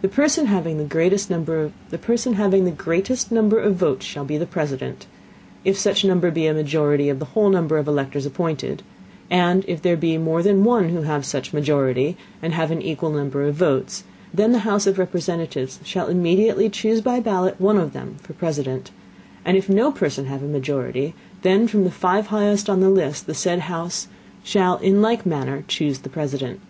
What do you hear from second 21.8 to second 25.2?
the five highest on the List the said House shall in